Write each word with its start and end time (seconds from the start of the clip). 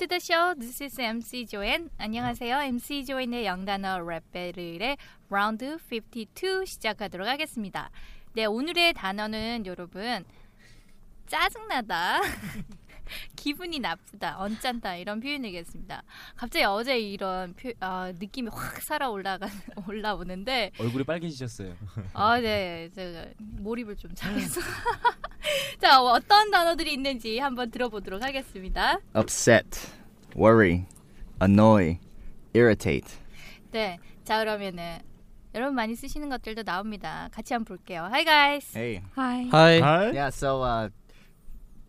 To 0.00 0.06
the 0.06 0.18
show. 0.18 0.54
This 0.54 0.82
is 0.82 0.98
MC 0.98 1.44
Joanne. 1.44 1.90
안녕하세요. 1.98 2.62
MC 2.62 3.04
조앤의 3.04 3.44
영단어 3.44 3.98
랩벨의 3.98 4.96
라운드 5.28 5.76
52 5.76 6.64
시작하도록 6.64 7.28
하겠습니다. 7.28 7.90
네, 8.32 8.46
오늘의 8.46 8.94
단어는 8.94 9.66
여러분 9.66 10.24
짜증나다. 11.26 12.20
기분이 13.36 13.78
나쁘다, 13.78 14.38
언짢다 14.38 14.96
이런 14.96 15.20
표현이겠습니다. 15.20 16.02
갑자기 16.36 16.64
어제 16.64 16.98
이런 16.98 17.54
표, 17.54 17.72
아, 17.80 18.12
느낌이 18.18 18.48
확 18.52 18.80
살아 18.82 19.08
올라가 19.10 19.48
올라오는데 19.88 20.72
얼굴이 20.78 21.04
빨개지셨어요. 21.04 21.74
아, 22.14 22.40
네. 22.40 22.90
제가 22.94 23.26
몰입을 23.38 23.96
좀 23.96 24.14
잘했어. 24.14 24.60
자, 25.80 26.00
어떤 26.02 26.50
단어들이 26.50 26.92
있는지 26.92 27.38
한번 27.38 27.70
들어보도록 27.70 28.22
하겠습니다. 28.22 28.98
upset, 29.16 29.88
worry, 30.36 30.86
annoy, 31.42 31.98
irritate. 32.54 33.18
네. 33.70 33.98
자, 34.24 34.38
그러면은 34.38 34.98
여러분 35.54 35.74
많이 35.74 35.96
쓰시는 35.96 36.28
것들도 36.28 36.62
나옵니다. 36.62 37.28
같이 37.32 37.54
한번 37.54 37.76
볼게요. 37.76 38.08
Hi 38.12 38.24
guys. 38.24 38.78
Hey. 38.78 39.02
Hi. 39.16 39.48
Hi. 39.52 40.12
Yeah, 40.14 40.28
so 40.28 40.62
uh 40.62 40.90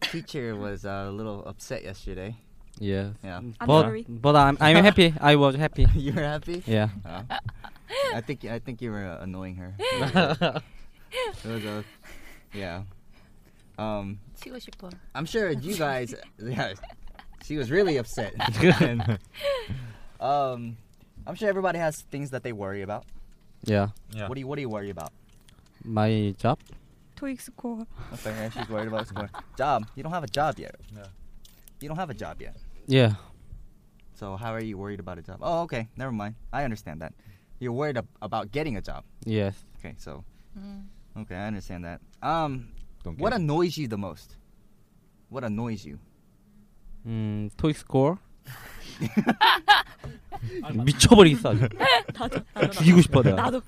teacher 0.01 0.57
was 0.57 0.85
uh, 0.85 1.07
a 1.09 1.13
little 1.13 1.45
upset 1.47 1.85
yesterday. 1.85 2.37
Yeah. 2.79 3.11
Yeah. 3.25 3.39
I'm 3.39 3.55
but 3.67 3.83
sorry. 3.83 4.05
but 4.09 4.37
I'm 4.37 4.57
I'm 4.61 4.85
happy. 4.85 5.15
I 5.21 5.37
was 5.37 5.57
happy. 5.57 5.87
you 5.95 6.13
were 6.13 6.23
happy? 6.23 6.63
Yeah. 6.67 6.89
Oh. 7.05 7.23
I 8.15 8.21
think 8.21 8.45
I 8.45 8.59
think 8.59 8.83
you 8.83 8.91
were 8.91 9.05
uh, 9.05 9.23
annoying 9.23 9.57
her. 9.57 9.75
it 9.79 11.45
was 11.45 11.65
a 11.65 11.85
yeah. 12.53 12.83
Um 13.79 14.19
치고 14.37 14.61
싶어. 14.61 14.91
I'm 15.15 15.25
sure 15.25 15.51
you 15.51 15.77
guys 15.77 16.15
yeah, 16.39 16.75
she 17.45 17.57
was 17.57 17.71
really 17.71 17.97
upset. 17.97 18.35
And, 18.81 19.19
um 20.21 20.77
I'm 21.27 21.35
sure 21.35 21.49
everybody 21.49 21.79
has 21.79 22.03
things 22.11 22.31
that 22.31 22.43
they 22.43 22.53
worry 22.53 22.83
about. 22.83 23.05
Yeah. 23.65 23.89
What 24.27 24.35
do 24.35 24.41
you 24.41 24.47
what 24.47 24.57
do 24.57 24.63
you 24.63 24.69
worry 24.69 24.91
about? 24.91 25.13
My 25.85 26.35
job. 26.39 26.59
토익 27.21 27.41
스코어. 27.41 27.87
Okay, 28.15 28.31
yeah, 28.31 28.49
she's 28.51 28.69
worried 28.69 28.89
about 28.89 29.07
some 29.09 29.29
job. 29.57 29.87
You 29.97 30.03
don't 30.03 30.13
have 30.13 30.25
a 30.25 30.29
job 30.29 30.59
yet. 30.59 30.75
You 31.81 31.89
don't 31.89 31.97
have 31.97 32.11
a 32.11 32.15
job 32.15 32.41
yet. 32.41 32.57
Yeah. 32.87 33.15
So 34.15 34.37
how 34.37 34.53
are 34.53 34.61
you 34.63 34.77
worried 34.79 35.01
about 35.01 35.19
a 35.19 35.23
job? 35.23 35.39
Oh, 35.43 35.63
okay. 35.63 35.89
Never 35.97 36.13
mind. 36.13 36.35
I 36.53 36.65
understand 36.65 37.01
that. 37.03 37.13
You're 37.59 37.73
worried 37.73 37.97
ab- 37.97 38.09
about 38.21 38.53
getting 38.53 38.77
a 38.77 38.83
job. 38.83 39.05
Yes. 39.25 39.57
Okay, 39.79 39.95
so 39.99 40.25
음. 40.57 40.85
okay, 41.19 41.37
I 41.37 41.47
understand 41.47 41.85
that. 41.85 42.01
Um, 42.23 42.69
Don't 43.03 43.19
what 43.19 43.31
get 43.33 43.41
it. 43.41 43.43
annoys 43.45 43.77
you 43.79 43.89
the 43.89 43.97
most? 43.99 44.37
What 45.29 45.45
annoys 45.45 45.85
you? 45.87 45.99
음, 47.07 47.51
토익 47.57 47.77
스코어. 47.79 48.19
미쳐버리겠어. 50.85 51.51
아주. 51.51 51.69
죽이고 52.73 53.01
싶어 53.03 53.23
내가. 53.23 53.37
나도 53.37 53.63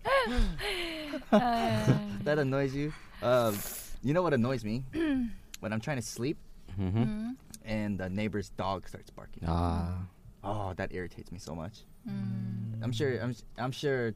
아, 1.31 2.08
That 2.29 2.39
annoys 2.39 2.73
you? 2.75 2.93
Um, 3.21 3.57
you 4.03 4.13
know 4.13 4.21
what 4.21 4.33
annoys 4.33 4.63
me? 4.63 4.83
when 5.59 5.73
I'm 5.73 5.79
trying 5.81 5.97
to 5.97 6.03
sleep 6.05 6.37
음흠. 6.77 6.95
음. 6.95 7.35
and 7.65 7.97
the 7.97 8.09
neighbor's 8.09 8.49
dog 8.57 8.87
starts 8.87 9.09
barking. 9.09 9.47
아. 9.47 10.05
Oh, 10.43 10.73
that 10.75 10.93
irritates 10.93 11.31
me 11.31 11.39
so 11.39 11.55
much. 11.55 11.85
음. 12.07 12.77
I'm 12.83 12.91
sure. 12.91 13.17
I'm. 13.19 13.33
I'm 13.57 13.71
sure. 13.71 14.13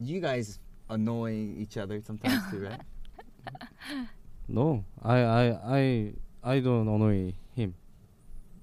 You 0.00 0.20
guys 0.20 0.58
annoy 0.88 1.32
each 1.56 1.76
other 1.76 2.00
sometimes 2.00 2.40
too, 2.50 2.64
right? 2.68 2.80
No. 4.48 4.84
I 5.02 5.18
I 5.18 5.44
I 5.66 6.12
I 6.44 6.60
don't 6.60 6.86
annoy 6.88 7.34
him. 7.54 7.74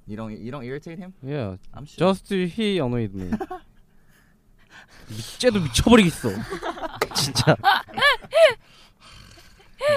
You 0.08 0.18
don't. 0.18 0.31
You 0.31 0.52
don't 0.52 0.64
irritate 0.64 0.97
him. 0.97 1.14
Yeah. 1.22 1.58
I'm 1.74 1.86
sure. 1.86 2.14
Just 2.14 2.30
he 2.30 2.80
annoyed 2.80 3.14
me. 3.14 3.30
쟤도 5.38 5.59
미쳐버리겠어. 5.59 6.30
진짜. 7.16 7.56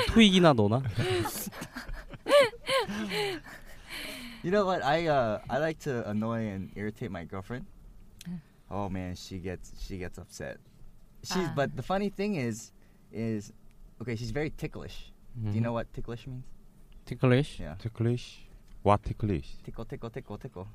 토익이나 0.09 0.53
너나? 0.53 0.83
You 4.43 4.51
know 4.53 4.65
what? 4.65 4.83
I 4.85 5.07
uh 5.09 5.41
I 5.49 5.59
like 5.59 5.79
to 5.81 6.09
annoy 6.09 6.47
and 6.55 6.71
irritate 6.77 7.11
my 7.11 7.25
girlfriend. 7.25 7.67
Oh 8.71 8.89
man, 8.89 9.15
she 9.17 9.39
gets 9.39 9.73
she 9.79 9.99
gets 9.99 10.19
upset. 10.19 10.59
She's 11.25 11.49
Ah. 11.49 11.53
but 11.57 11.75
the 11.77 11.83
funny 11.83 12.09
thing 12.11 12.37
is 12.37 12.73
is 13.13 13.53
okay, 14.01 14.15
she's 14.17 14.31
very 14.31 14.51
ticklish. 14.51 15.13
Do 15.37 15.51
you 15.53 15.61
know 15.61 15.73
what 15.73 15.93
ticklish 15.93 16.27
means? 16.27 16.45
티클래시? 17.07 17.61
Yeah. 17.63 17.77
티클리시. 17.79 18.47
What 18.83 19.03
티클리시? 19.03 19.63
Tickle 19.65 19.85
tickle 19.85 20.11
tickle 20.11 20.39
tickle. 20.39 20.67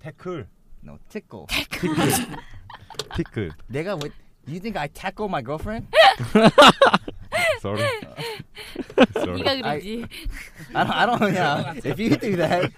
태클. 0.00 0.46
No, 0.82 0.98
tickle. 1.08 1.46
티클. 3.16 3.50
내가 3.68 3.94
왜 3.96 4.10
You 4.46 4.60
think 4.60 4.76
I 4.76 4.86
tackle 4.86 5.28
my 5.28 5.42
girlfriend? 5.42 5.88
Sorry. 7.60 7.82
Sorry. 9.12 9.42
네가 9.42 9.62
그러지. 9.62 10.06
I 10.74 10.84
don't 10.84 10.94
I 10.94 11.06
don't 11.06 11.34
yeah. 11.34 11.74
If 11.84 11.98
you 11.98 12.16
do 12.16 12.36
that, 12.36 12.70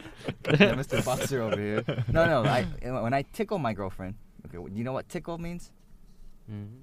yeah, 0.58 0.74
Mr. 0.74 1.04
Boxer 1.04 1.42
over 1.42 1.60
here. 1.60 1.84
No, 2.10 2.24
no. 2.26 2.42
I 2.44 2.64
when 2.82 3.12
I 3.12 3.22
tickle 3.32 3.58
my 3.58 3.74
girlfriend. 3.74 4.14
Okay, 4.46 4.58
you 4.72 4.82
know 4.84 4.92
what 4.92 5.08
tickle 5.08 5.38
means? 5.38 5.72
음. 6.48 6.82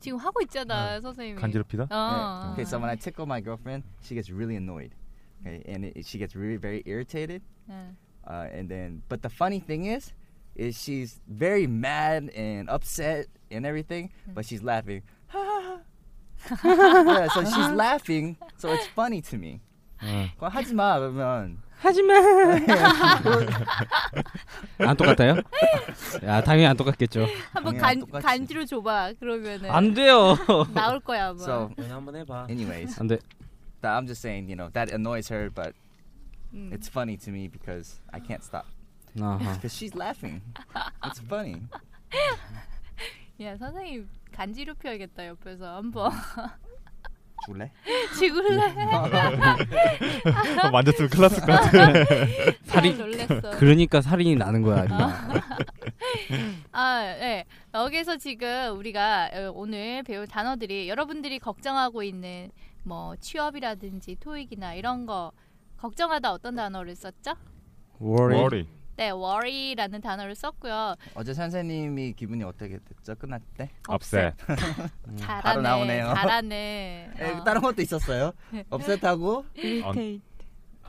지금 0.00 0.18
하고 0.18 0.40
있잖아, 0.42 1.00
선생님이. 1.00 1.40
간지럽히다? 1.40 1.88
어. 1.90 2.52
Okay, 2.52 2.64
so 2.64 2.78
when 2.78 2.90
I 2.90 2.96
tickle 2.96 3.26
my 3.26 3.40
girlfriend, 3.40 3.84
she 4.02 4.14
gets 4.14 4.30
really 4.30 4.56
annoyed. 4.56 4.92
Okay, 5.40 5.62
and 5.66 5.84
it, 5.84 6.06
she 6.06 6.18
gets 6.18 6.34
really 6.34 6.56
very 6.56 6.82
irritated. 6.86 7.42
응. 7.70 7.96
Uh, 8.26 8.48
and 8.52 8.68
then, 8.68 9.02
but 9.08 9.20
the 9.22 9.28
funny 9.28 9.60
thing 9.60 9.84
is, 9.86 10.12
is 10.56 10.80
she's 10.80 11.20
very 11.28 11.66
mad 11.66 12.30
and 12.36 12.70
upset 12.70 13.26
and 13.50 13.66
everything, 13.66 14.10
but 14.34 14.44
she's 14.46 14.62
laughing. 14.62 15.02
yeah, 16.64 17.28
so 17.32 17.44
she's 17.44 17.70
laughing, 17.70 18.36
so 18.58 18.72
it's 18.72 18.86
funny 18.86 19.20
to 19.22 19.36
me. 19.36 19.60
어. 20.02 20.28
그럼 20.38 20.50
하지 20.52 20.74
마 20.74 20.98
그러면. 20.98 21.58
하지마. 21.78 22.14
안 24.78 24.96
똑같아요? 24.96 25.36
야 26.24 26.40
당연히 26.42 26.66
안 26.66 26.76
똑같겠죠. 26.76 27.26
한번 27.52 27.76
당연히 27.76 27.80
간, 27.80 28.00
똑같지. 28.00 28.26
간지로 28.26 28.64
줘봐. 28.64 29.12
그러면은 29.20 29.70
안 29.70 29.94
돼요. 29.94 30.36
나올 30.72 31.00
거야 31.00 31.28
아마. 31.28 31.42
So, 31.42 31.70
한번 31.76 32.16
해봐. 32.16 32.46
anyways, 32.50 32.98
안 33.00 33.06
돼. 33.08 33.18
that, 33.82 33.92
I'm 33.96 34.06
just 34.06 34.22
saying, 34.22 34.48
you 34.48 34.56
know, 34.56 34.70
that 34.72 34.90
annoys 34.90 35.28
her, 35.28 35.50
but 35.50 35.74
음. 36.54 36.72
it's 36.72 36.88
funny 36.88 37.16
to 37.18 37.30
me 37.30 37.48
because 37.48 38.00
I 38.12 38.20
can't 38.20 38.42
stop. 38.42 38.66
아하. 39.18 39.54
Because 39.54 39.74
she's 39.76 39.94
laughing. 39.94 40.40
It's 41.04 41.20
funny. 41.20 41.62
야 43.41 43.55
선생님 43.57 44.09
간지럽혀야겠다 44.33 45.27
옆에서 45.27 45.75
한번? 45.77 46.11
지굴래. 48.19 48.61
어, 50.63 50.69
만졌으면 50.71 51.09
큰일 51.09 51.21
났을 51.21 51.39
것 51.39 51.47
같아. 51.47 51.93
살이 52.65 52.93
놀랬어. 52.93 53.57
그러니까 53.57 54.01
살인이 54.01 54.35
나는 54.35 54.61
거야. 54.61 54.85
아, 56.71 57.01
네. 57.19 57.45
여기서 57.73 58.17
지금 58.17 58.77
우리가 58.77 59.29
어, 59.33 59.51
오늘 59.55 60.03
배울 60.03 60.27
단어들이 60.27 60.89
여러분들이 60.89 61.39
걱정하고 61.39 62.03
있는 62.03 62.51
뭐 62.83 63.15
취업이라든지 63.15 64.17
토익이나 64.19 64.73
이런 64.75 65.05
거 65.05 65.31
걱정하다 65.77 66.33
어떤 66.33 66.55
단어를 66.55 66.95
썼죠? 66.95 67.33
worry. 68.01 68.67
Worry. 68.99 69.07
네, 69.07 69.11
worry라는 69.11 70.01
단어를 70.01 70.35
썼고요. 70.35 70.95
어제 71.15 71.33
선생님이 71.33 72.13
기분이 72.13 72.43
어떻게 72.43 72.79
됐죠? 72.79 73.15
끝날 73.15 73.39
때? 73.57 73.69
Upset. 73.91 74.35
잘하네. 75.17 75.41
바로 75.41 75.61
나오네요. 75.61 76.13
잘하네. 76.13 77.11
에, 77.17 77.31
어. 77.31 77.43
다른 77.43 77.61
것도 77.61 77.81
있었어요. 77.81 78.33
업셋하고 78.69 79.45
On, 79.85 80.21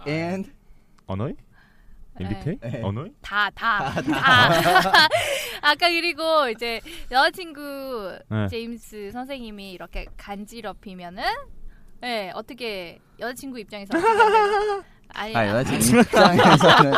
and 0.09 0.51
annoy? 1.09 1.35
Irritate? 2.19 2.59
네. 2.61 2.79
Annoy? 2.85 3.13
다, 3.23 3.49
다, 3.51 3.93
다. 4.03 4.51
아까 5.63 5.89
그리고 5.89 6.49
이제 6.49 6.81
여자친구 7.11 8.19
네. 8.29 8.49
제임스 8.49 9.11
선생님이 9.13 9.71
이렇게 9.73 10.07
간지럽히면은 10.17 11.23
네, 12.01 12.33
어떻게 12.35 12.99
여자친구 13.21 13.61
입장에서 13.61 13.97
어떻게? 13.97 14.91
아니, 15.13 15.35
아 15.37 15.49
여자친구 15.49 16.01
입장에서는 16.01 16.93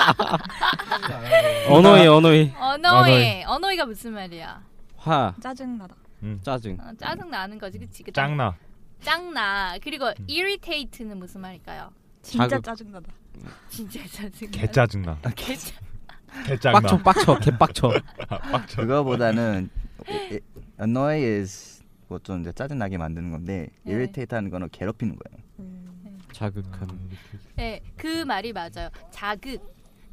언어이 1.73 2.07
언어이 2.07 2.53
언어이, 2.59 3.45
언어이가 3.45 3.87
무슨 3.87 4.13
말이야? 4.15 4.63
화 4.97 5.35
짜증나다. 5.41 5.95
짜증. 6.43 6.79
어, 6.81 6.93
짜증 6.99 7.31
나는 7.31 7.59
거지, 7.59 7.79
그치? 7.79 8.03
그치? 8.03 8.13
짱나. 8.15 8.55
짱나. 9.01 9.77
그리고 9.83 10.13
irritate는 10.29 11.19
무슨 11.19 11.41
말일까요? 11.41 11.91
진짜 12.23 12.49
자극. 12.49 12.65
짜증나다. 12.65 13.13
진짜 13.69 14.01
짜증. 14.07 14.51
개 14.51 14.71
짜증나. 14.71 15.19
개 15.35 15.57
짜. 15.57 15.75
개 16.47 16.57
짱나. 16.57 16.81
빡쳐 16.81 16.99
빡쳐 17.03 17.39
개 17.41 17.51
빡쳐. 17.59 17.91
빡쳐. 18.29 18.83
그거보다는 18.83 19.69
annoy 20.81 21.23
is 21.25 21.83
뭐좀 22.09 22.43
이제 22.43 22.53
짜증 22.53 22.79
나게 22.79 22.97
만드는 22.99 23.31
건데 23.33 23.69
네. 23.83 23.93
irritate 23.93 24.37
하는 24.37 24.51
거는 24.51 24.69
괴롭히는 24.71 25.17
거예요. 25.17 25.43
자극한. 26.33 26.89
네, 27.57 27.81
그 27.97 28.25
말이 28.25 28.53
맞아요. 28.53 28.89
자극. 29.11 29.61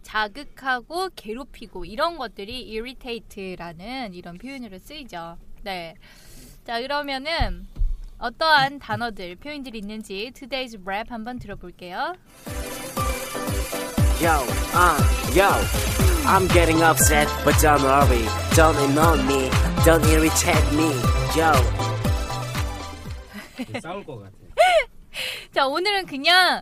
자극하고 0.03 1.09
괴롭히고 1.15 1.85
이런 1.85 2.17
것들이 2.17 2.69
irritate라는 2.69 4.13
이런 4.13 4.37
표현으로 4.37 4.79
쓰이죠. 4.79 5.37
네. 5.63 5.95
자, 6.65 6.81
그러면은 6.81 7.67
어떠한 8.17 8.79
단어들, 8.79 9.35
표현들이 9.37 9.79
있는지 9.79 10.31
today's 10.35 10.79
rap 10.85 11.09
한번 11.09 11.39
들어볼게요. 11.39 12.15
Yo, 14.21 14.43
uh, 14.75 14.99
yo, 15.33 15.49
I'm 16.25 16.47
getting 16.49 16.83
upset, 16.83 17.29
but 17.45 17.55
don't 17.61 17.81
worry, 17.81 18.25
don't 18.55 18.75
annoy 18.77 19.23
me, 19.23 19.49
don't 19.85 20.05
irritate 20.07 20.65
me, 20.75 20.91
yo. 21.37 21.53
싸울 23.79 24.03
것 24.03 24.19
같아. 24.19 24.33
자, 25.53 25.65
오늘은 25.67 26.05
그냥 26.05 26.61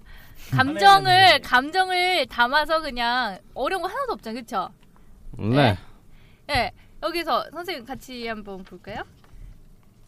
감정을 0.52 1.42
감정을 1.42 2.26
담아서 2.28 2.82
그냥 2.82 3.40
어려운 3.54 3.82
거 3.82 3.88
하나도 3.88 4.14
없잖아요. 4.14 4.42
그렇죠? 4.42 4.70
네. 5.38 5.78
네. 6.48 6.72
여기서 7.04 7.50
선생님 7.52 7.86
같이 7.86 8.28
한번 8.28 8.64
볼까요? 8.64 9.04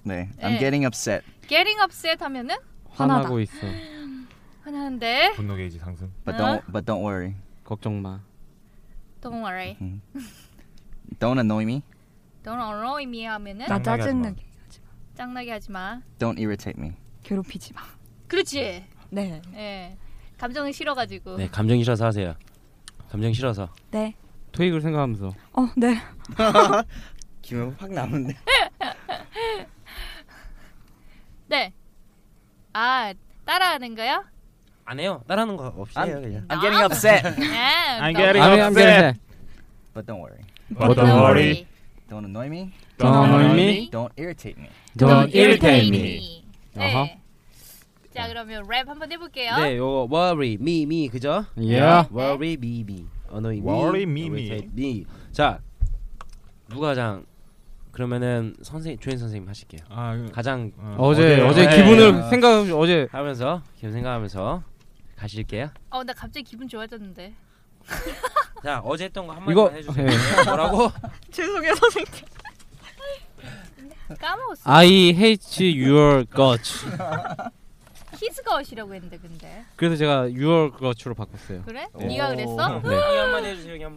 네, 0.04 0.30
네. 0.38 0.42
I'm 0.42 0.60
getting 0.60 0.86
upset, 0.86 1.24
getting 1.48 1.80
upset 1.82 2.24
하면은 2.24 2.56
화나고 2.90 3.40
있어. 3.42 3.68
화나는데 4.64 5.34
분노 5.36 5.56
게이지 5.56 5.78
상승. 5.80 6.12
but 6.26 6.42
어? 6.42 6.46
don't 6.46 6.72
but 6.72 6.86
don't 6.86 7.04
worry, 7.04 7.36
걱정 7.64 8.02
마. 8.02 8.22
don't 9.22 9.44
worry. 9.44 9.78
don't 11.20 11.38
annoy 11.38 11.64
me, 11.64 11.84
don't 12.44 12.60
annoy 12.60 13.04
me 13.04 13.26
하면은 13.26 13.68
나 13.68 13.80
짱나게 13.80 14.02
하지 14.02 14.14
마. 14.16 14.24
짜증나게 14.24 14.44
짱나게 15.16 15.52
하지 15.52 15.72
마. 15.72 16.02
don't 16.18 16.38
irritate 16.40 16.82
me. 16.82 16.94
괴롭히지 17.24 17.74
마. 17.74 17.82
그렇지. 18.28 18.86
네. 19.12 19.42
예. 19.54 19.98
감정이 20.40 20.72
싫어가지고. 20.74 21.38
네, 21.38 21.48
감정이 21.50 21.84
싫어서 21.84 22.06
하세요. 22.06 22.34
감정 23.10 23.34
싫어서. 23.34 23.70
네. 23.92 24.14
토익을 24.52 24.82
생각하면서 24.82 25.28
어, 25.54 25.68
네. 25.78 25.96
기분 27.42 27.76
확 27.78 27.92
나오는데. 27.92 28.36
네. 31.48 31.74
아 32.74 33.14
따라하는 33.46 33.96
거요? 33.96 34.24
안 34.86 35.00
해요. 35.00 35.24
따라하는 35.28 35.56
거 35.58 35.68
없이 35.78 35.96
I'm, 35.96 36.08
해요 36.08 36.22
그냥. 36.22 36.48
I'm 36.48 36.62
getting 36.62 36.84
upset, 36.84 37.24
예. 37.26 38.00
I'm 38.00 38.14
너- 38.14 38.20
getting 38.20 38.42
아니 38.42 38.62
안 38.62 38.74
그래. 38.74 39.14
but 39.94 40.06
don't 40.08 40.20
worry, 40.20 40.40
But 40.70 40.96
don't 40.96 41.22
worry. 41.22 41.68
don't 42.10 42.26
annoy 42.26 42.48
me, 42.48 42.72
Don't 42.98 43.14
annoy 43.26 43.54
me. 43.54 43.90
don't 43.92 44.12
irritate 44.18 44.58
me. 44.60 44.70
Don't 44.98 45.34
irritate 45.36 45.90
me. 45.92 46.44
네. 46.74 47.20
자 48.20 48.28
그러면 48.28 48.64
랩 48.68 48.88
한번 48.88 49.12
해볼게요. 49.12 49.56
네, 49.58 49.78
요거 49.78 50.08
worry 50.16 50.54
me 50.60 50.84
me 50.84 51.08
그죠? 51.10 51.46
Yeah. 51.58 52.08
worry 52.14 52.54
me 52.54 52.82
me. 52.82 53.06
annoy 53.32 53.58
me. 53.58 53.62
Worry 53.66 54.04
me, 54.04 54.26
me. 54.28 55.06
자, 55.32 55.60
누가 56.68 56.88
가장 56.88 57.26
그러면은 57.92 58.56
선생 58.62 58.98
조인 59.00 59.18
선생님 59.18 59.48
하실게요. 59.48 59.82
아, 59.90 60.16
그- 60.16 60.32
가장 60.32 60.72
어, 60.78 60.96
어제 61.00 61.42
어제 61.42 61.66
네. 61.68 61.76
기분을 61.78 62.30
생각 62.30 62.60
어제 62.78 63.08
하면서 63.12 63.62
기분 63.76 63.92
생각하면서 63.94 64.64
가실게요. 65.16 65.70
어 65.92 66.04
나 66.04 66.14
갑자기 66.14 66.44
기분 66.44 66.68
좋아졌는데. 66.68 67.34
자, 68.64 68.82
어제 68.84 69.06
했던 69.06 69.26
거한 69.28 69.42
이거 69.50 69.64
번만 69.66 69.78
해주세요. 69.80 70.06
예. 70.08 70.44
뭐라고? 70.46 70.92
죄송해요, 71.32 71.74
선생님. 71.76 72.12
까먹었어. 74.20 74.62
I 74.72 74.88
hate 75.16 75.84
your 75.86 76.26
guts. 76.26 76.86
히즈 78.20 78.44
것이라고 78.44 78.94
했는데 78.94 79.18
근데. 79.18 79.64
그래서 79.76 79.96
제가 79.96 80.22
your 80.24 80.72
guts로 80.78 81.16
바꿨어요. 81.16 81.64
그래? 81.64 81.88
오. 81.94 82.00
네가 82.06 82.30
그랬어? 82.30 82.80
네. 82.80 82.96
이 82.96 83.18
한마디 83.18 83.48
해주세요. 83.48 83.90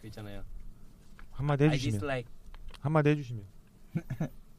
그 0.00 0.06
있잖아요. 0.08 0.42
한마디 1.32 1.64
I 1.64 1.70
해주시면. 1.70 1.92
dislike. 2.00 2.32
한마디 2.80 3.10
해주시면. 3.10 3.44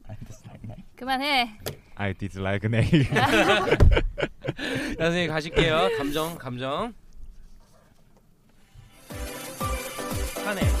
I 0.08 0.16
dislike 0.26 0.62
that. 0.68 0.82
그만해. 0.96 1.58
I 1.96 2.14
dislike. 2.14 2.60
자, 4.96 5.04
선생님 5.04 5.30
가실게요. 5.30 5.90
감정, 5.98 6.36
감정. 6.38 6.94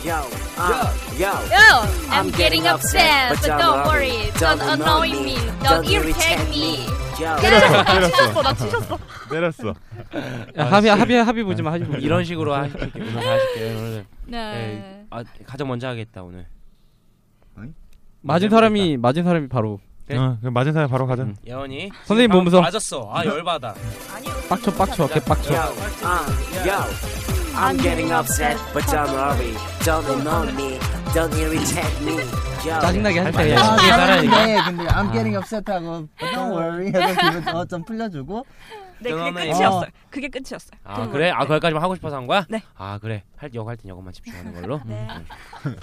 Yo, 0.04 0.22
uh, 0.58 0.94
yo, 1.18 1.32
Yo, 1.50 1.82
I'm 2.10 2.30
getting 2.30 2.68
upset, 2.68 3.30
but 3.30 3.42
don't 3.58 3.84
worry, 3.88 4.30
don't 4.38 4.60
annoy 4.62 5.08
me, 5.10 5.34
don't 5.64 5.84
irritate 5.90 6.48
me. 6.50 6.86
Yo. 7.20 7.36
때렸어. 7.40 8.42
나 8.42 8.54
치셨어. 8.54 8.98
때렸어. 9.30 9.68
야, 10.58 10.64
합의 10.70 10.90
합의 10.90 11.24
합의 11.24 11.44
보지 11.44 11.62
마. 11.62 11.72
합의 11.72 11.86
보지 11.86 11.98
마. 11.98 12.04
이런 12.04 12.24
식으로 12.24 12.54
하실게요. 12.54 13.04
오늘 13.04 13.16
하실게요. 13.16 13.78
오늘. 13.78 14.06
네. 14.26 14.38
네. 14.38 15.06
아, 15.10 15.22
가장 15.46 15.68
먼저 15.68 15.88
하겠다 15.88 16.22
오늘. 16.22 16.46
맞은 18.22 18.50
사람이 18.50 18.96
맞은 18.96 19.22
사람이 19.22 19.48
바로 19.48 19.78
네. 20.08 20.16
어, 20.16 20.36
그럼 20.40 20.52
맞은 20.52 20.72
사람 20.72 20.90
바로 20.90 21.06
가자. 21.06 21.22
음. 21.22 21.36
예원이. 21.46 21.90
선생님 22.04 22.30
보면서 22.30 22.60
맞았어. 22.60 23.08
아 23.12 23.24
열받아. 23.24 23.74
빡쳐 24.48 24.72
빡쳐 24.74 25.06
개 25.08 25.20
빡쳐. 25.20 25.54
Yo, 25.54 25.60
uh, 26.02 26.68
yo. 26.68 27.26
I'm 27.58 27.78
getting 27.78 28.12
upset, 28.12 28.58
but 28.74 28.84
don't 28.86 29.10
worry, 29.12 29.54
don't 29.82 30.04
annoy 30.10 30.52
me, 30.52 30.78
don't 31.16 31.32
irritate 31.38 32.04
me. 32.04 32.12
Yo. 32.68 32.78
짜증나게 32.78 33.20
할 33.20 33.32
때. 33.32 33.38
때. 33.38 33.54
아. 33.56 33.76
잘하는데 33.76 34.56
근데 34.66 34.84
I'm 34.92 35.10
getting 35.12 35.34
upset하고 35.38 36.06
but 36.18 36.34
don't 36.34 36.52
worry 36.52 36.92
해서 36.92 37.32
기분 37.40 37.56
어, 37.56 37.64
좀 37.64 37.82
풀려주고 37.84 38.44
네, 39.00 39.10
그게 39.10 39.14
그러면- 39.14 39.34
끝이었어요. 39.44 39.88
그게 40.10 40.28
끝이었어요. 40.28 40.78
아 40.84 41.08
그래? 41.08 41.30
아 41.30 41.46
거기까지만 41.46 41.82
하고 41.82 41.94
싶어서 41.94 42.16
한 42.16 42.26
거야? 42.26 42.44
네. 42.50 42.60
아 42.76 42.98
그래. 43.00 43.22
할 43.36 43.50
여고 43.54 43.66
할땐 43.70 43.88
여고만 43.88 44.12
집중하는 44.12 44.52
걸로. 44.60 44.78
네. 44.84 45.08
음. 45.64 45.76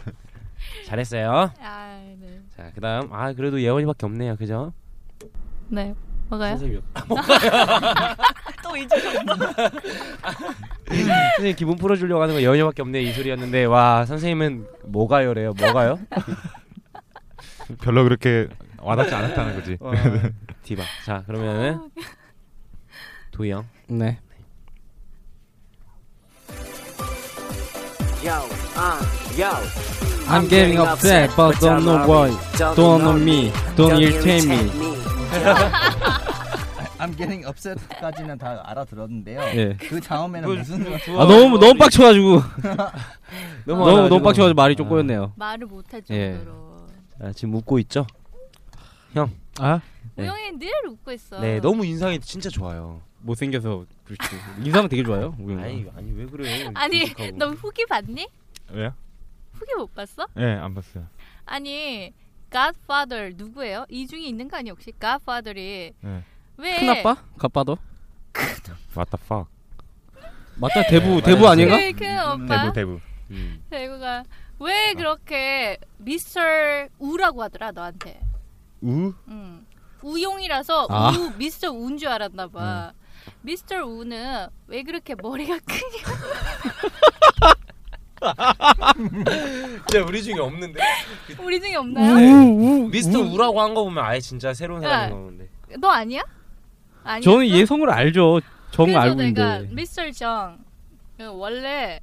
잘했어요. 0.85 1.51
아, 1.61 1.99
네. 2.19 2.39
자 2.55 2.69
그다음 2.75 3.11
아 3.11 3.33
그래도 3.33 3.59
예원이밖에 3.59 4.05
없네요. 4.05 4.35
그죠? 4.35 4.71
네. 5.69 5.95
뭐가요? 6.29 6.57
선생님. 6.57 6.81
또 8.63 8.77
잊으셨어. 8.77 9.23
선생님 10.87 11.55
기분 11.55 11.77
풀어주려고 11.77 12.21
하는 12.21 12.35
거 12.35 12.41
예원이밖에 12.41 12.81
없네 12.81 13.01
이 13.01 13.13
소리였는데 13.13 13.65
와 13.65 14.05
선생님은 14.05 14.67
뭐가요래요? 14.85 15.53
뭐가요? 15.53 15.99
별로 17.81 18.03
그렇게 18.03 18.47
와닿지 18.79 19.13
않았다는 19.13 19.55
거지. 19.55 19.77
디바. 20.63 20.83
자 21.05 21.23
그러면은 21.25 21.89
도희 23.31 23.51
형. 23.51 23.65
네. 23.87 24.19
I'm 30.29 30.47
getting 30.47 30.79
upset, 30.79 31.35
but 31.35 31.59
don't 31.59 31.83
know 31.83 32.07
why. 32.07 32.29
Don't 32.75 33.01
know 33.03 33.17
me. 33.17 33.51
Don't 33.75 33.99
irritate 33.99 34.47
me. 34.47 34.71
I'm 37.03 37.17
getting 37.17 37.45
upset까지는 37.45 38.37
다 38.37 38.61
알아들었는데요. 38.65 39.41
예. 39.55 39.77
그 39.77 39.99
다음에는 39.99 40.57
무슨 40.57 40.85
아 41.19 41.25
너무 41.25 41.59
너무 41.59 41.73
빡쳐가지고 41.77 42.41
너무 43.67 43.85
너무 43.85 44.09
너무 44.09 44.21
빡쳐가지고 44.21 44.53
말이 44.53 44.75
좀 44.75 44.87
꼬였네요. 44.87 45.33
말을 45.35 45.67
못할 45.67 46.01
예. 46.09 46.33
정도로. 46.33 46.87
아, 47.19 47.31
지금 47.33 47.55
웃고 47.55 47.79
있죠? 47.79 48.07
아? 49.59 49.81
네. 50.15 50.23
우영이 50.23 50.57
늘 50.57 50.69
웃고 50.87 51.11
있어. 51.11 51.39
네 51.39 51.59
너무 51.59 51.85
인상이 51.85 52.19
진짜 52.19 52.49
좋아요. 52.49 53.01
못생겨서 53.19 53.85
그렇지. 54.05 54.35
인상은 54.63 54.89
되게 54.89 55.03
좋아요. 55.03 55.35
누나. 55.37 55.63
아니 55.63 55.85
아니 55.95 56.11
왜 56.13 56.25
그래? 56.25 56.69
아니. 56.73 57.05
너 57.35 57.49
후기 57.51 57.85
봤니? 57.85 58.27
왜요? 58.71 58.93
후기 59.53 59.73
못 59.75 59.93
봤어? 59.93 60.25
네, 60.35 60.53
안 60.55 60.73
봤어요. 60.73 61.05
아니 61.45 62.13
Godfather 62.51 63.33
누구예요? 63.35 63.85
이 63.89 64.07
중에 64.07 64.21
있는 64.21 64.47
거 64.47 64.57
아니야 64.57 64.71
혹시? 64.71 64.91
Godfather이 64.99 65.93
네. 65.99 66.23
왜 66.57 66.79
큰아빠? 66.79 67.15
가빠도? 67.37 67.77
What 68.95 69.09
the 69.11 69.19
fuck? 69.25 69.47
맞다 70.55 70.83
대부 70.83 71.15
네, 71.15 71.21
대부 71.23 71.47
아닌가? 71.47 71.77
그, 71.77 71.93
그 71.93 72.05
오빠 72.05 72.61
대부 72.61 72.73
대부. 72.73 72.99
음. 73.31 73.63
대구가 73.71 74.23
왜 74.59 74.93
그렇게 74.93 75.77
미스터 75.97 76.41
우라고 76.99 77.41
하더라 77.43 77.71
너한테? 77.71 78.21
우? 78.81 79.13
응. 79.29 79.65
우용이라서 80.03 80.87
아. 80.89 81.09
우 81.17 81.31
미스터 81.37 81.71
우인 81.71 81.97
줄 81.97 82.09
알았나 82.09 82.47
봐. 82.49 82.93
미스터 83.41 83.83
우는 83.85 84.47
왜 84.67 84.83
그렇게 84.83 85.15
머리가 85.15 85.57
크냐? 85.65 86.03
진짜 89.87 90.05
우리 90.05 90.21
중에 90.23 90.39
없는데. 90.39 90.79
우리 91.39 91.59
중에 91.59 91.75
없나요? 91.75 92.15
네. 92.15 92.87
미스터 92.89 93.19
우라고 93.19 93.61
한 93.61 93.73
거 93.73 93.83
보면 93.85 94.03
아예 94.03 94.19
진짜 94.19 94.53
새로운 94.53 94.81
사람인 94.81 95.05
야. 95.17 95.19
건데. 95.19 95.49
너 95.79 95.89
아니야? 95.89 96.21
아니. 97.03 97.23
저는 97.23 97.47
얘 97.49 97.65
성을 97.65 97.89
알죠. 97.89 98.41
정 98.71 98.85
그래서 98.87 98.99
알고 98.99 99.21
내가 99.21 99.55
있는데. 99.57 99.75
미스터 99.75 100.09
정그 100.11 101.27
원래 101.37 101.99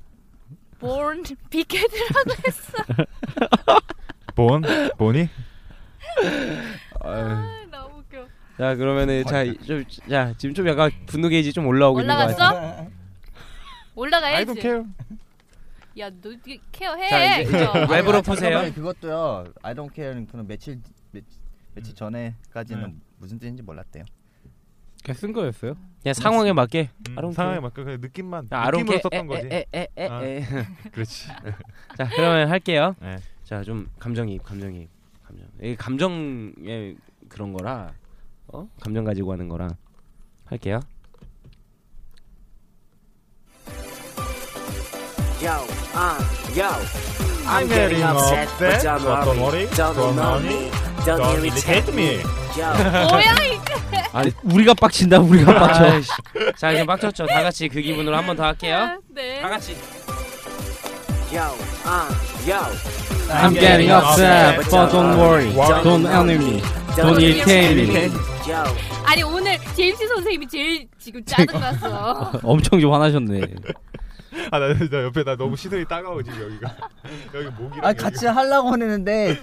born 0.78 1.22
빅헤드라고 1.50 2.30
했어. 2.46 2.72
본? 4.34 4.62
본이? 4.96 5.28
아, 7.02 7.66
너무 7.70 7.98
웃겨. 7.98 8.26
자 8.58 8.74
그러면은 8.76 9.24
자좀자 9.24 10.34
지금 10.36 10.54
좀 10.54 10.68
약간 10.68 10.90
분노 11.06 11.28
게이지 11.28 11.52
좀 11.52 11.66
올라오고 11.66 12.00
있는 12.00 12.14
거 12.14 12.26
같아. 12.26 12.50
올라갔어? 12.50 12.86
올라가야지. 13.94 14.36
I 14.36 14.44
don't 14.44 14.60
care. 14.60 14.84
야, 15.98 16.08
너 16.08 16.30
케어해. 16.72 17.08
자, 17.08 17.40
이제 17.40 17.50
그죠? 17.50 17.72
웹으로 17.90 18.18
아. 18.18 18.22
잠깐만요. 18.22 18.72
그것도요. 18.74 19.44
I 19.62 19.74
don't 19.74 19.92
care는 19.94 20.26
그런 20.28 20.46
며칠 20.46 20.80
며, 21.10 21.20
며칠 21.74 21.94
전에까지는 21.94 22.82
네. 22.86 22.94
무슨 23.18 23.38
뜻인지 23.38 23.62
몰랐대요. 23.62 24.04
그냥 25.02 25.16
쓴 25.16 25.32
거였어요. 25.32 25.74
그냥 26.02 26.14
상황에 26.14 26.52
맞게. 26.52 26.90
음, 27.10 27.32
상황에 27.32 27.60
맞게 27.60 27.84
그냥 27.84 28.00
느낌만 28.00 28.48
아론 28.50 28.82
느낌으로 28.82 29.00
썼던 29.02 29.26
거지. 29.26 29.48
에에에에. 29.50 30.44
그렇지. 30.92 31.28
자 31.96 32.08
그러면 32.14 32.50
할게요. 32.50 32.94
네. 33.00 33.16
자좀 33.44 33.88
감정이입, 33.98 34.42
감정이입, 34.44 34.88
감정. 35.26 35.46
이 35.62 35.74
감정의 35.76 36.96
그런 37.28 37.52
거라 37.52 37.92
어 38.48 38.68
감정 38.80 39.04
가지고 39.04 39.32
하는 39.32 39.48
거라 39.48 39.68
할게요. 40.46 40.80
Yo, 45.40 45.52
uh, 45.94 46.20
yo. 46.54 46.68
I'm 47.46 47.66
getting 47.66 48.02
upset, 48.02 48.46
but 48.58 48.82
don't 48.82 49.40
worry, 49.40 49.66
Don't 49.74 49.96
don't 51.06 51.34
irritate 51.34 51.88
me. 51.94 52.18
Yo. 52.58 52.68
뭐야 53.08 53.32
이거? 53.46 53.59
아니 54.12 54.30
우리가 54.42 54.74
빡친다. 54.74 55.18
우리가 55.20 55.54
빡쳐. 55.54 55.84
아이씨. 55.84 56.10
자 56.56 56.72
이제 56.72 56.84
빡쳤죠. 56.84 57.26
다 57.26 57.42
같이 57.42 57.68
그 57.68 57.80
기분으로 57.80 58.16
한 58.16 58.26
번 58.26 58.36
더 58.36 58.44
할게요. 58.44 59.00
네. 59.08 59.40
다 59.40 59.48
같이. 59.48 59.76
Yo, 61.32 61.42
uh, 61.86 62.10
yo. 62.44 62.58
I'm 63.30 63.54
getting 63.54 63.90
upset, 63.92 64.56
but 64.68 64.90
don't 64.90 65.16
worry. 65.16 65.52
Don't 65.84 66.04
envy 66.06 66.38
me. 66.38 66.60
Don't 66.96 67.20
irritate 67.20 67.76
me. 67.76 68.10
Yo. 68.48 68.64
아니 69.06 69.22
오늘 69.22 69.56
제임스 69.76 70.08
선생님이 70.08 70.48
제일 70.48 70.88
지금 70.98 71.24
짜증났어. 71.24 72.32
엄청 72.42 72.80
좀 72.80 72.92
화나셨네. 72.92 73.42
아, 74.50 74.58
나, 74.58 74.74
나 74.74 75.02
옆에 75.04 75.22
나 75.24 75.36
너무 75.36 75.56
시선이 75.56 75.84
따가워지 75.86 76.30
여기가. 76.30 76.76
여기 77.34 77.48
목이랑. 77.56 77.84
아 77.86 77.92
같이 77.92 78.26
하려고 78.26 78.72
했는데 78.72 79.38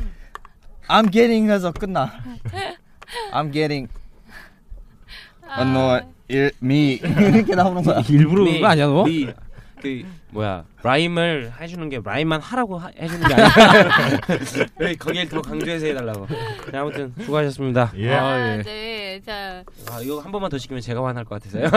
I'm 0.89 1.09
getting 1.11 1.49
해서 1.49 1.71
끝나. 1.71 2.11
I'm 3.31 3.51
getting 3.53 3.87
annoyed 5.59 6.07
me 6.63 6.93
이렇게 6.95 7.55
나오는 7.55 7.81
거야. 7.83 8.01
일부러 8.09 8.43
그런 8.45 8.61
거 8.61 8.67
아니야 8.67 8.85
너? 8.87 9.03
미, 9.03 9.27
그 9.81 10.03
뭐야 10.31 10.65
라임을 10.83 11.53
해주는 11.59 11.87
게 11.89 12.01
라임만 12.03 12.41
하라고 12.41 12.77
하, 12.77 12.89
해주는 12.99 13.27
게 13.27 13.33
아니야. 13.33 13.47
왜 14.77 14.95
거기를 14.95 15.29
더 15.29 15.41
강조해서 15.41 15.85
해달라고. 15.87 16.27
자, 16.71 16.81
아무튼 16.81 17.13
수고하셨습니다. 17.21 17.93
예. 17.97 18.13
아, 18.13 18.57
네. 18.57 19.21
자, 19.25 19.63
아, 19.89 19.99
이거 20.01 20.19
한 20.19 20.31
번만 20.31 20.49
더 20.49 20.57
시키면 20.57 20.81
제가 20.81 21.03
화날 21.05 21.23
것 21.25 21.41
같아서요. 21.41 21.69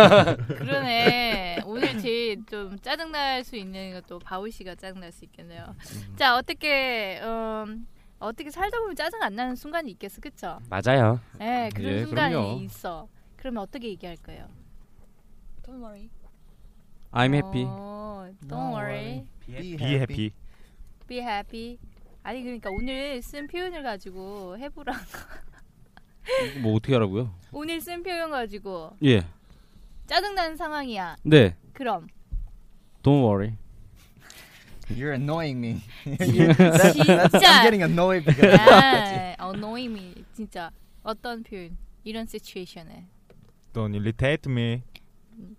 그러네. 0.59 1.61
오늘 1.65 1.99
제일 1.99 2.45
좀 2.47 2.77
짜증 2.81 3.13
날 3.13 3.45
수 3.45 3.57
있는 3.57 3.93
것도 3.95 4.19
바울 4.19 4.51
씨가 4.51 4.75
짜증 4.75 5.01
날 5.01 5.13
수 5.13 5.25
있겠네요. 5.27 5.65
자, 6.17 6.37
어떻게 6.37 7.21
음, 7.23 7.87
어떻게 8.19 8.51
살다 8.51 8.79
보면 8.81 8.97
짜증 8.97 9.23
안 9.23 9.35
나는 9.37 9.55
순간이 9.57 9.91
있겠어, 9.93 10.21
그쵸? 10.21 10.59
맞아요. 10.69 11.21
네, 11.39 11.71
그런 11.75 11.93
예, 11.93 12.05
순간이 12.05 12.35
그럼요. 12.35 12.61
있어. 12.63 13.09
그러면 13.41 13.63
어떻게 13.63 13.89
얘기할 13.89 14.17
거예요? 14.19 14.47
Don't 15.63 15.81
worry. 15.83 16.11
I'm 17.11 17.33
happy. 17.35 17.65
어, 17.67 18.31
don't 18.47 18.73
worry. 18.75 19.27
Be 19.47 19.77
Be 19.77 19.95
happy. 19.95 20.33
Be 21.09 21.19
happy. 21.21 21.79
아니 22.23 22.43
그러니까 22.43 22.69
오늘 22.71 23.23
쓴 23.23 23.47
표현을 23.47 23.83
가지고 23.83 24.59
해보라. 24.59 24.93
뭐 26.63 26.75
어떻게 26.75 26.93
하라고요? 26.93 27.35
오늘 27.51 27.81
쓴 27.81 28.03
표현 28.03 28.31
가지고 28.31 28.95
예. 29.03 29.27
짜증나는 30.07 30.57
상황이야. 30.57 31.17
네. 31.23 31.57
그럼 31.73 32.09
Don't 33.03 33.25
worry. 33.25 33.57
You're 34.91 35.15
annoying 35.15 35.59
me. 35.65 35.81
진짜. 36.19 37.29
I'm 37.33 37.63
getting 37.63 37.83
annoyed 37.83 38.25
because 38.27 38.59
아, 38.59 39.35
annoy 39.41 39.87
me. 39.87 40.25
진짜 40.35 40.71
어떤 41.03 41.43
표현? 41.43 41.79
이런 42.05 42.27
시츄에이션에 42.27 43.07
Don't 43.73 43.95
irritate 43.95 44.51
me. 44.51 44.83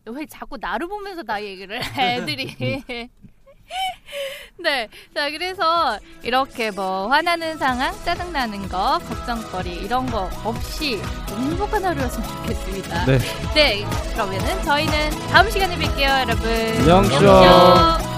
왜 0.05 0.25
자꾸 0.25 0.57
나를 0.59 0.87
보면서 0.87 1.23
나 1.23 1.41
얘기를 1.41 1.83
해, 1.83 2.17
애들이. 2.17 2.55
네, 4.59 4.87
자 5.15 5.29
그래서 5.31 5.97
이렇게 6.23 6.71
뭐 6.71 7.07
화나는 7.07 7.57
상황, 7.57 7.93
짜증나는 8.03 8.67
거, 8.67 8.99
걱정거리 8.99 9.73
이런 9.75 10.05
거 10.07 10.29
없이 10.43 10.97
행복한 11.29 11.83
하루였으면 11.85 12.27
좋겠습니다. 12.27 13.05
네. 13.05 13.17
네, 13.55 13.85
그러면은 14.13 14.61
저희는 14.63 15.09
다음 15.29 15.49
시간에 15.49 15.75
뵐게요, 15.77 16.21
여러분. 16.21 16.87
영쇼. 16.87 17.25
영쇼. 17.25 18.10